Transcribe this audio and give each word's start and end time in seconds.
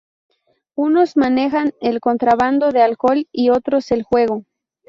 Unos 0.75 1.15
manejan 1.15 1.73
el 1.79 1.99
contrabando 1.99 2.71
de 2.71 2.81
alcohol 2.81 3.27
y 3.31 3.49
los 3.49 3.59
otros 3.59 3.91
el 3.91 4.01
juego. 4.01 4.45